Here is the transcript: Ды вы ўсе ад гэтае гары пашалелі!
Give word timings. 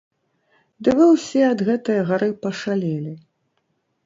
Ды 0.87 0.95
вы 0.99 1.05
ўсе 1.15 1.43
ад 1.51 1.59
гэтае 1.67 1.99
гары 2.09 2.29
пашалелі! 2.47 3.13